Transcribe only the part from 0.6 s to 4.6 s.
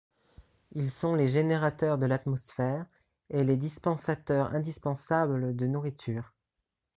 Ils sont les générateurs de l’atmosphère et les dispensateurs